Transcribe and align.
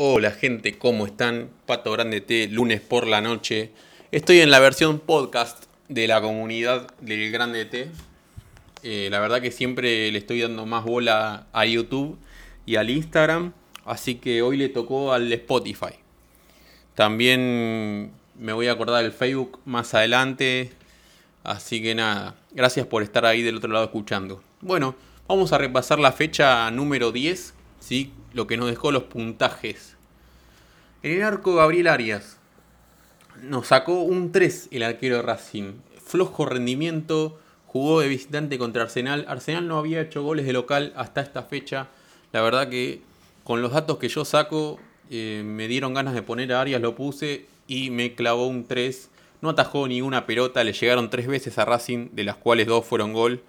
Hola 0.00 0.30
gente, 0.30 0.78
¿cómo 0.78 1.06
están? 1.06 1.50
Pato 1.66 1.90
Grande 1.90 2.20
T, 2.20 2.46
lunes 2.46 2.80
por 2.80 3.04
la 3.04 3.20
noche. 3.20 3.72
Estoy 4.12 4.38
en 4.38 4.52
la 4.52 4.60
versión 4.60 5.00
podcast 5.00 5.64
de 5.88 6.06
la 6.06 6.20
comunidad 6.20 6.86
del 7.00 7.32
Grande 7.32 7.64
T. 7.64 7.90
Eh, 8.84 9.08
la 9.10 9.18
verdad 9.18 9.42
que 9.42 9.50
siempre 9.50 10.08
le 10.12 10.18
estoy 10.18 10.40
dando 10.40 10.66
más 10.66 10.84
bola 10.84 11.48
a 11.52 11.66
YouTube 11.66 12.16
y 12.64 12.76
al 12.76 12.90
Instagram, 12.90 13.54
así 13.84 14.14
que 14.14 14.40
hoy 14.40 14.56
le 14.56 14.68
tocó 14.68 15.12
al 15.12 15.32
Spotify. 15.32 15.96
También 16.94 18.12
me 18.38 18.52
voy 18.52 18.68
a 18.68 18.72
acordar 18.74 19.02
del 19.02 19.10
Facebook 19.10 19.58
más 19.64 19.94
adelante, 19.94 20.70
así 21.42 21.82
que 21.82 21.96
nada, 21.96 22.36
gracias 22.52 22.86
por 22.86 23.02
estar 23.02 23.26
ahí 23.26 23.42
del 23.42 23.56
otro 23.56 23.72
lado 23.72 23.86
escuchando. 23.86 24.44
Bueno, 24.60 24.94
vamos 25.26 25.52
a 25.52 25.58
repasar 25.58 25.98
la 25.98 26.12
fecha 26.12 26.70
número 26.70 27.10
10, 27.10 27.54
¿sí? 27.80 28.12
lo 28.32 28.46
que 28.46 28.56
nos 28.56 28.68
dejó 28.68 28.92
los 28.92 29.04
puntajes. 29.04 29.96
En 31.02 31.12
el 31.12 31.22
arco 31.22 31.54
Gabriel 31.54 31.88
Arias 31.88 32.38
nos 33.42 33.68
sacó 33.68 34.02
un 34.02 34.32
3 34.32 34.68
el 34.72 34.82
arquero 34.82 35.16
de 35.16 35.22
Racing. 35.22 35.74
Flojo 36.04 36.46
rendimiento, 36.46 37.38
jugó 37.66 38.00
de 38.00 38.08
visitante 38.08 38.58
contra 38.58 38.82
Arsenal. 38.82 39.24
Arsenal 39.28 39.68
no 39.68 39.78
había 39.78 40.00
hecho 40.00 40.22
goles 40.22 40.46
de 40.46 40.52
local 40.52 40.92
hasta 40.96 41.20
esta 41.20 41.42
fecha. 41.42 41.88
La 42.32 42.42
verdad 42.42 42.68
que 42.68 43.02
con 43.44 43.62
los 43.62 43.72
datos 43.72 43.98
que 43.98 44.08
yo 44.08 44.24
saco 44.24 44.78
eh, 45.10 45.42
me 45.44 45.68
dieron 45.68 45.94
ganas 45.94 46.14
de 46.14 46.22
poner 46.22 46.52
a 46.52 46.60
Arias, 46.60 46.80
lo 46.80 46.94
puse 46.94 47.46
y 47.66 47.90
me 47.90 48.14
clavó 48.14 48.46
un 48.46 48.66
3. 48.66 49.10
No 49.40 49.50
atajó 49.50 49.86
ni 49.86 50.02
una 50.02 50.26
pelota, 50.26 50.64
le 50.64 50.72
llegaron 50.72 51.10
tres 51.10 51.28
veces 51.28 51.58
a 51.58 51.64
Racing, 51.64 52.08
de 52.12 52.24
las 52.24 52.36
cuales 52.36 52.66
dos 52.66 52.84
fueron 52.84 53.12
gol. 53.12 53.42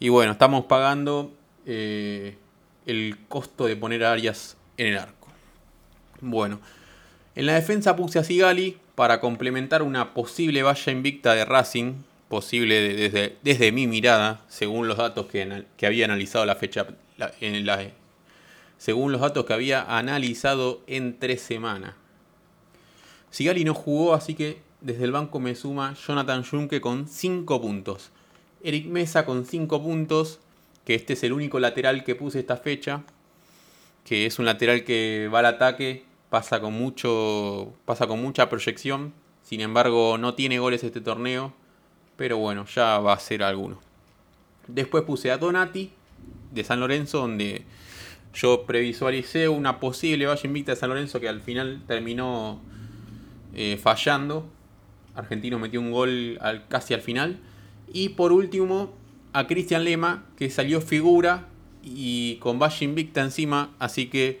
Y 0.00 0.08
bueno, 0.08 0.32
estamos 0.32 0.64
pagando 0.64 1.32
eh, 1.64 2.36
el 2.86 3.16
costo 3.28 3.66
de 3.66 3.76
poner 3.76 4.04
a 4.04 4.12
Arias 4.12 4.56
en 4.76 4.88
el 4.88 4.98
arco. 4.98 5.28
Bueno, 6.20 6.60
en 7.34 7.46
la 7.46 7.54
defensa 7.54 7.96
puse 7.96 8.18
a 8.18 8.24
Sigali 8.24 8.78
para 8.94 9.20
complementar 9.20 9.82
una 9.82 10.14
posible 10.14 10.62
valla 10.62 10.92
invicta 10.92 11.34
de 11.34 11.44
Racing, 11.44 11.94
posible 12.28 12.94
desde, 12.94 13.36
desde 13.42 13.72
mi 13.72 13.86
mirada, 13.86 14.44
según 14.48 14.88
los 14.88 14.98
datos 14.98 15.26
que, 15.26 15.64
que 15.76 15.86
había 15.86 16.04
analizado 16.04 16.44
la 16.46 16.56
fecha, 16.56 16.86
en 17.40 17.66
la, 17.66 17.90
según 18.78 19.12
los 19.12 19.20
datos 19.20 19.44
que 19.44 19.52
había 19.52 19.82
analizado 19.82 20.82
en 20.86 21.18
tres 21.18 21.40
semanas. 21.40 21.94
Sigali 23.30 23.64
no 23.64 23.74
jugó, 23.74 24.14
así 24.14 24.34
que 24.34 24.60
desde 24.80 25.04
el 25.04 25.12
banco 25.12 25.40
me 25.40 25.54
suma 25.54 25.94
Jonathan 25.94 26.44
Junke 26.44 26.80
con 26.80 27.08
5 27.08 27.60
puntos. 27.60 28.10
Eric 28.62 28.86
Mesa 28.86 29.24
con 29.24 29.46
5 29.46 29.82
puntos 29.82 30.40
que 30.84 30.94
este 30.94 31.12
es 31.12 31.22
el 31.22 31.32
único 31.32 31.60
lateral 31.60 32.04
que 32.04 32.14
puse 32.14 32.40
esta 32.40 32.56
fecha, 32.56 33.02
que 34.04 34.26
es 34.26 34.38
un 34.38 34.44
lateral 34.44 34.84
que 34.84 35.28
va 35.32 35.40
al 35.40 35.46
ataque, 35.46 36.04
pasa 36.30 36.60
con, 36.60 36.72
mucho, 36.72 37.72
pasa 37.84 38.06
con 38.06 38.20
mucha 38.20 38.48
proyección, 38.48 39.12
sin 39.42 39.60
embargo 39.60 40.18
no 40.18 40.34
tiene 40.34 40.58
goles 40.58 40.82
este 40.82 41.00
torneo, 41.00 41.52
pero 42.16 42.38
bueno, 42.38 42.66
ya 42.66 42.98
va 42.98 43.12
a 43.12 43.18
ser 43.18 43.42
alguno. 43.42 43.80
Después 44.66 45.04
puse 45.04 45.30
a 45.30 45.38
Donati 45.38 45.90
de 46.52 46.64
San 46.64 46.80
Lorenzo, 46.80 47.18
donde 47.18 47.64
yo 48.34 48.64
previsualicé 48.64 49.48
una 49.48 49.78
posible 49.80 50.26
valla 50.26 50.40
invicta 50.44 50.72
de 50.72 50.76
San 50.76 50.88
Lorenzo 50.88 51.20
que 51.20 51.28
al 51.28 51.40
final 51.40 51.82
terminó 51.86 52.60
eh, 53.54 53.78
fallando. 53.82 54.48
Argentino 55.14 55.58
metió 55.58 55.80
un 55.80 55.90
gol 55.90 56.38
al, 56.40 56.66
casi 56.68 56.94
al 56.94 57.02
final. 57.02 57.38
Y 57.92 58.10
por 58.10 58.32
último, 58.32 58.94
a 59.32 59.46
Cristian 59.46 59.84
Lema, 59.84 60.24
que 60.36 60.50
salió 60.50 60.80
figura 60.80 61.48
y 61.82 62.36
con 62.36 62.58
Valle 62.58 62.84
Invicta 62.84 63.22
encima, 63.22 63.70
así 63.78 64.06
que 64.06 64.40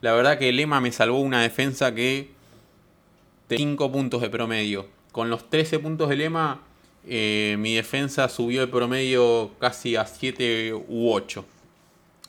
la 0.00 0.12
verdad 0.12 0.38
que 0.38 0.52
Lema 0.52 0.80
me 0.80 0.92
salvó 0.92 1.20
una 1.20 1.42
defensa 1.42 1.94
que 1.94 2.30
5 3.48 3.92
puntos 3.92 4.20
de 4.20 4.30
promedio. 4.30 4.86
Con 5.12 5.30
los 5.30 5.48
13 5.48 5.78
puntos 5.78 6.08
de 6.08 6.16
Lema, 6.16 6.62
eh, 7.06 7.56
mi 7.58 7.74
defensa 7.74 8.28
subió 8.28 8.62
de 8.62 8.66
promedio 8.66 9.52
casi 9.58 9.96
a 9.96 10.06
7 10.06 10.74
u 10.74 11.12
8. 11.12 11.44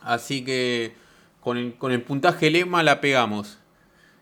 Así 0.01 0.43
que 0.43 0.93
con 1.39 1.57
el, 1.57 2.01
puntaje 2.01 2.51
Lema 2.51 2.83
la 2.83 3.01
pegamos. 3.01 3.57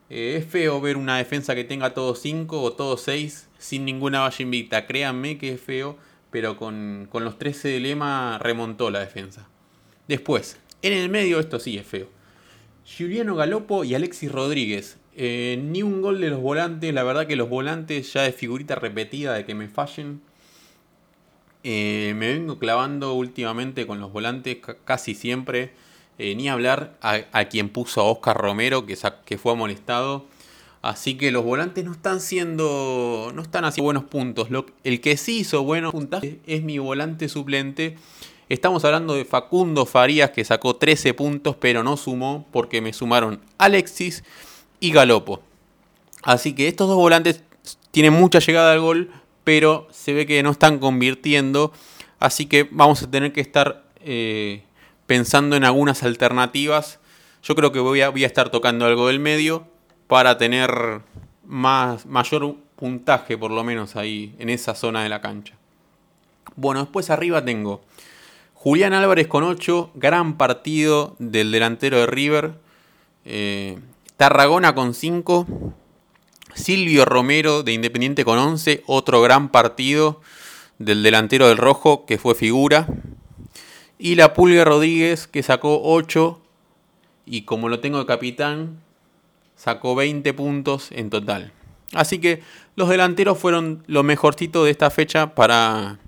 Eh, 0.10 0.38
es 0.38 0.46
feo 0.46 0.80
ver 0.80 0.98
una 0.98 1.18
defensa 1.18 1.56
que 1.56 1.64
tenga 1.64 1.94
todos 1.94 2.20
5 2.22 2.62
o 2.62 2.74
todos 2.74 3.02
6 3.02 3.50
sin 3.58 3.86
ninguna 3.86 4.22
valla 4.22 4.44
invicta. 4.44 4.88
Créanme 4.88 5.38
que 5.38 5.54
es 5.54 5.62
feo 5.62 5.98
pero 6.32 6.58
con, 6.58 7.10
los 7.14 7.38
13 7.38 7.68
de 7.68 7.80
Lema 7.82 8.40
remontó 8.40 8.90
la 8.90 9.00
defensa. 9.00 9.48
Después, 10.08 10.58
en 10.82 10.94
el 10.94 11.10
medio 11.10 11.40
esto 11.40 11.60
sí 11.60 11.78
es 11.78 11.86
feo. 11.86 12.08
Juliano 12.98 13.36
Galopo 13.36 13.84
y 13.84 13.94
Alexis 13.94 14.32
Rodríguez. 14.32 14.98
Eh, 15.16 15.62
ni 15.62 15.84
un 15.84 16.02
gol 16.02 16.22
de 16.22 16.30
los 16.30 16.40
volantes, 16.40 16.94
la 16.94 17.04
verdad 17.04 17.28
que 17.28 17.36
los 17.36 17.50
volantes 17.50 18.14
ya 18.14 18.24
de 18.24 18.32
figurita 18.32 18.76
repetida 18.76 19.34
de 19.34 19.46
que 19.46 19.54
me 19.54 19.68
fallen. 19.68 20.22
Eh, 21.64 22.14
me 22.16 22.34
vengo 22.34 22.58
clavando 22.58 23.14
últimamente 23.14 23.86
con 23.86 24.00
los 24.00 24.12
volantes 24.12 24.58
casi 24.86 25.14
siempre. 25.14 25.74
Eh, 26.18 26.36
ni 26.36 26.50
hablar 26.50 26.98
a, 27.02 27.46
quien 27.46 27.70
puso 27.70 28.02
a 28.02 28.04
Oscar 28.06 28.38
Romero, 28.38 28.86
que, 28.86 28.98
que 29.26 29.38
fue 29.38 29.56
molestado. 29.56 30.28
Así 30.82 31.16
que 31.16 31.32
los 31.32 31.44
volantes 31.44 31.86
no 31.86 31.92
están 31.92 32.20
siendo. 32.20 33.32
no 33.36 33.42
están 33.42 33.66
haciendo 33.66 33.86
buenos 33.86 34.04
puntos. 34.06 34.48
el 34.84 35.02
que 35.02 35.16
sí 35.18 35.40
hizo 35.40 35.64
buenos 35.64 35.92
puntajes 35.92 36.38
es 36.48 36.64
mi 36.64 36.80
volante 36.80 37.30
suplente. 37.30 37.98
Estamos 38.50 38.84
hablando 38.84 39.14
de 39.14 39.24
Facundo 39.24 39.86
Farías 39.86 40.32
que 40.32 40.44
sacó 40.44 40.76
13 40.76 41.14
puntos, 41.14 41.56
pero 41.58 41.84
no 41.84 41.98
sumó 41.98 42.48
porque 42.52 42.82
me 42.82 42.94
sumaron 42.94 43.40
Alexis 43.60 44.24
y 44.80 44.92
Galopo. 44.92 45.42
Así 46.24 46.54
que 46.54 46.68
estos 46.68 46.88
dos 46.88 46.98
volantes 46.98 47.44
tienen 47.92 48.14
mucha 48.14 48.40
llegada 48.40 48.74
al 48.74 48.82
gol, 48.82 49.12
pero 49.44 49.88
se 49.92 50.14
ve 50.14 50.26
que 50.26 50.42
no 50.44 50.52
están 50.52 50.80
convirtiendo. 50.80 51.72
Así 52.20 52.48
que 52.48 52.68
vamos 52.72 53.04
a 53.04 53.10
tener 53.10 53.32
que 53.34 53.42
estar 53.42 53.84
eh, 54.02 54.64
pensando 55.06 55.56
en 55.56 55.64
algunas 55.64 56.02
alternativas. 56.04 57.00
Yo 57.44 57.56
creo 57.56 57.72
que 57.72 57.80
voy 57.80 58.02
a 58.02 58.28
estar 58.28 58.50
tocando 58.50 58.86
algo 58.86 59.08
del 59.08 59.20
medio 59.20 59.71
para 60.12 60.38
tener 60.38 61.00
más, 61.46 62.06
mayor 62.06 62.58
puntaje 62.76 63.38
por 63.38 63.50
lo 63.50 63.64
menos 63.64 63.96
ahí 63.96 64.36
en 64.40 64.50
esa 64.50 64.76
zona 64.76 65.04
de 65.04 65.08
la 65.08 65.22
cancha. 65.22 65.54
Bueno, 66.58 66.82
después 66.82 67.10
arriba 67.10 67.46
tengo 67.46 67.80
Julián 68.54 68.92
Álvarez 68.92 69.28
con 69.28 69.46
8, 69.46 69.92
gran 69.94 70.36
partido 70.36 71.16
del 71.18 71.54
delantero 71.54 71.98
de 71.98 72.08
River. 72.08 72.56
Eh, 73.24 73.80
Tarragona 74.18 74.76
con 74.76 74.94
5. 74.94 75.48
Silvio 76.56 77.06
Romero 77.06 77.64
de 77.64 77.72
Independiente 77.72 78.26
con 78.26 78.38
11, 78.38 78.84
otro 78.88 79.22
gran 79.22 79.48
partido 79.48 80.20
del 80.78 81.04
delantero 81.04 81.48
del 81.48 81.56
Rojo 81.56 82.06
que 82.06 82.18
fue 82.18 82.36
figura. 82.36 82.86
Y 83.98 84.16
la 84.16 84.34
Pulga 84.34 84.66
Rodríguez 84.66 85.28
que 85.28 85.42
sacó 85.42 85.80
8 85.86 86.38
y 87.26 87.44
como 87.44 87.70
lo 87.70 87.80
tengo 87.80 88.00
de 88.00 88.06
capitán, 88.06 88.82
sacó 89.62 89.94
20 89.94 90.34
puntos 90.34 90.88
en 90.92 91.12
total. 91.12 91.52
Así 91.94 92.18
que 92.18 92.42
los 92.76 92.90
delanteros 92.90 93.38
fueron 93.38 93.84
lo 93.86 94.02
mejorcito 94.02 94.64
de 94.64 94.72
esta 94.72 94.90
fecha 94.90 95.36
para, 95.36 96.00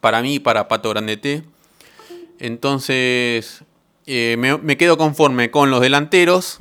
para 0.00 0.22
mí 0.22 0.38
para 0.38 0.66
Pato 0.66 0.88
Grande 0.88 1.18
T. 1.18 1.42
Entonces 2.38 3.64
eh, 4.06 4.36
me, 4.38 4.76
quedo 4.78 4.96
conforme 4.96 5.50
con 5.50 5.70
los 5.70 5.82
delanteros. 5.82 6.58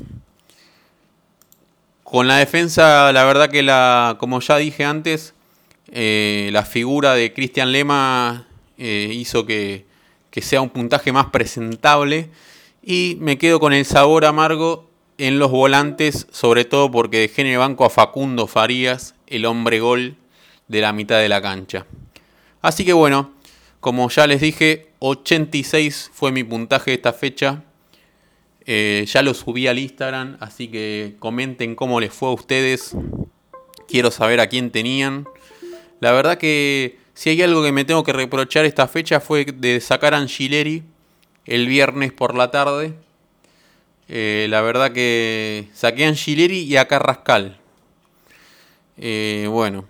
Con 2.03 2.27
la 2.27 2.37
defensa, 2.37 3.13
la 3.13 3.23
verdad 3.23 3.49
que 3.49 3.63
la, 3.63 4.17
como 4.19 4.41
ya 4.41 4.57
dije 4.57 4.83
antes, 4.83 5.33
eh, 5.89 6.49
la 6.51 6.65
figura 6.65 7.13
de 7.13 7.31
Cristian 7.33 7.71
Lema 7.71 8.45
eh, 8.77 9.09
hizo 9.13 9.45
que, 9.45 9.85
que 10.31 10.41
sea 10.41 10.59
un 10.59 10.69
puntaje 10.69 11.13
más 11.13 11.27
presentable. 11.27 12.29
Y 12.83 13.15
me 13.21 13.37
quedo 13.37 13.61
con 13.61 13.71
el 13.71 13.85
sabor 13.85 14.25
amargo 14.25 14.88
en 15.19 15.37
los 15.37 15.51
volantes, 15.51 16.27
sobre 16.31 16.63
todo 16.63 16.89
porque 16.89 17.19
dejé 17.19 17.41
en 17.41 17.47
el 17.47 17.57
banco 17.57 17.83
a 17.83 17.89
Facundo 17.89 18.47
Farías, 18.47 19.15
el 19.27 19.45
hombre 19.45 19.81
gol 19.81 20.15
de 20.69 20.81
la 20.81 20.93
mitad 20.93 21.19
de 21.19 21.27
la 21.27 21.41
cancha. 21.41 21.85
Así 22.61 22.85
que 22.85 22.93
bueno, 22.93 23.33
como 23.81 24.09
ya 24.09 24.27
les 24.27 24.39
dije, 24.39 24.87
86 24.99 26.09
fue 26.13 26.31
mi 26.31 26.45
puntaje 26.45 26.91
de 26.91 26.95
esta 26.95 27.11
fecha. 27.11 27.63
Eh, 28.65 29.05
ya 29.07 29.21
lo 29.21 29.33
subí 29.33 29.67
al 29.67 29.77
Instagram, 29.77 30.37
así 30.39 30.69
que 30.69 31.15
comenten 31.19 31.75
cómo 31.75 31.99
les 31.99 32.13
fue 32.13 32.29
a 32.29 32.33
ustedes. 32.33 32.95
Quiero 33.89 34.11
saber 34.11 34.39
a 34.39 34.47
quién 34.47 34.71
tenían. 34.71 35.27
La 35.99 36.13
verdad 36.13 36.37
que 36.37 36.97
si 37.13 37.29
hay 37.29 37.41
algo 37.41 37.61
que 37.61 37.73
me 37.73 37.83
tengo 37.83 38.05
que 38.05 38.13
reprochar 38.13 38.63
esta 38.63 38.87
fecha 38.87 39.19
fue 39.19 39.43
de 39.43 39.81
sacar 39.81 40.13
a 40.13 40.17
Angileri 40.17 40.83
el 41.45 41.67
viernes 41.67 42.13
por 42.13 42.35
la 42.35 42.51
tarde 42.51 42.93
eh, 44.09 44.47
la 44.49 44.61
verdad 44.61 44.91
que 44.91 45.69
saqué 45.73 46.05
a 46.05 46.09
Angileri 46.09 46.61
y 46.61 46.77
a 46.77 46.87
Carrascal. 46.87 47.59
Eh, 48.97 49.47
bueno, 49.49 49.85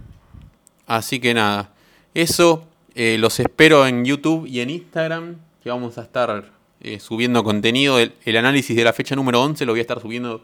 así 0.86 1.20
que 1.20 1.34
nada. 1.34 1.74
Eso 2.14 2.68
eh, 2.96 3.18
los 3.18 3.40
espero 3.40 3.88
en 3.88 4.04
YouTube 4.04 4.46
y 4.46 4.60
en 4.60 4.72
Instagram, 4.72 5.38
que 5.64 5.70
vamos 5.70 5.98
a 5.98 6.02
estar 6.02 6.52
subiendo 7.00 7.46
contenido. 7.46 7.98
El, 7.98 8.38
análisis 8.38 8.76
de 8.76 8.84
la 8.84 8.92
fecha 8.92 9.16
número 9.16 9.42
11 9.42 9.66
lo 9.66 9.72
voy 9.72 9.80
a 9.80 9.82
estar 9.82 10.02
subiendo 10.02 10.44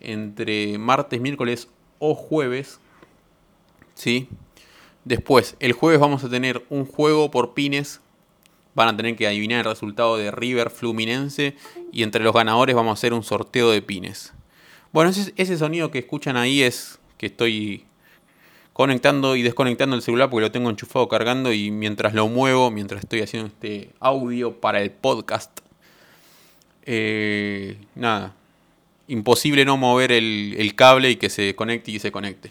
entre 0.00 0.78
martes, 0.78 1.20
miércoles 1.20 1.68
o 1.98 2.14
jueves. 2.14 2.80
¿Sí? 3.94 4.28
Después, 5.04 5.56
el 5.60 5.72
jueves 5.74 6.00
vamos 6.00 6.24
a 6.24 6.30
tener 6.30 6.64
un 6.70 6.86
juego 6.86 7.30
por 7.30 7.52
pines. 7.52 8.00
Van 8.74 8.88
a 8.88 8.96
tener 8.96 9.16
que 9.16 9.26
adivinar 9.26 9.60
el 9.60 9.64
resultado 9.64 10.16
de 10.16 10.30
River 10.30 10.70
Fluminense. 10.70 11.56
Y 11.92 12.02
entre 12.02 12.24
los 12.24 12.34
ganadores 12.34 12.74
vamos 12.74 12.90
a 12.90 12.94
hacer 12.94 13.12
un 13.12 13.22
sorteo 13.22 13.70
de 13.70 13.82
pines. 13.82 14.32
Bueno, 14.92 15.10
ese, 15.10 15.32
ese 15.36 15.56
sonido 15.58 15.90
que 15.90 16.00
escuchan 16.00 16.36
ahí 16.36 16.62
es 16.62 16.98
que 17.18 17.26
estoy 17.26 17.84
conectando 18.74 19.36
y 19.36 19.42
desconectando 19.42 19.96
el 19.96 20.02
celular 20.02 20.28
porque 20.28 20.42
lo 20.42 20.52
tengo 20.52 20.68
enchufado 20.68 21.08
cargando 21.08 21.52
y 21.52 21.70
mientras 21.70 22.12
lo 22.12 22.28
muevo, 22.28 22.70
mientras 22.70 23.04
estoy 23.04 23.20
haciendo 23.22 23.46
este 23.46 23.90
audio 24.00 24.60
para 24.60 24.82
el 24.82 24.90
podcast, 24.90 25.60
eh, 26.84 27.78
nada, 27.94 28.34
imposible 29.06 29.64
no 29.64 29.76
mover 29.76 30.12
el, 30.12 30.74
cable 30.74 31.10
y 31.10 31.16
que 31.16 31.30
se 31.30 31.54
conecte 31.54 31.92
y 31.92 32.00
se 32.00 32.10
conecte. 32.10 32.50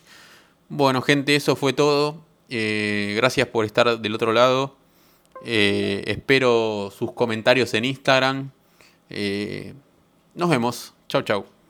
Bueno 0.70 1.02
gente, 1.02 1.36
eso 1.36 1.56
fue 1.56 1.74
todo. 1.74 2.22
Eh, 2.50 3.14
gracias 3.18 3.48
por 3.48 3.66
estar 3.66 4.00
del 4.00 4.16
otro 4.16 4.32
lado. 4.32 4.76
Eh, 5.44 6.04
espero 6.08 6.92
sus 6.98 7.12
comentarios 7.12 7.74
en 7.74 7.86
Instagram. 7.86 8.52
nos 10.36 10.50
vemos. 10.50 10.94
Chau, 11.08 11.22
chau. 11.22 11.63